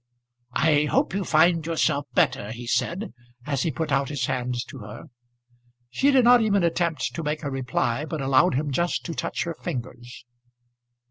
"I 0.55 0.85
hope 0.85 1.13
you 1.13 1.23
find 1.23 1.63
yourself 1.63 2.07
better," 2.15 2.51
he 2.51 2.65
said, 2.65 3.13
as 3.45 3.61
he 3.61 3.69
put 3.69 3.91
out 3.91 4.09
his 4.09 4.25
hand 4.25 4.55
to 4.69 4.79
her. 4.79 5.11
She 5.91 6.09
did 6.09 6.23
not 6.23 6.41
even 6.41 6.63
attempt 6.63 7.13
to 7.13 7.21
make 7.21 7.43
a 7.43 7.51
reply, 7.51 8.05
but 8.05 8.19
allowed 8.19 8.55
him 8.55 8.71
just 8.71 9.05
to 9.05 9.13
touch 9.13 9.43
her 9.43 9.53
fingers. 9.53 10.25